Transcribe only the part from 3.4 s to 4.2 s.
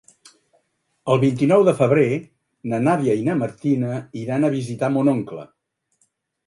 Martina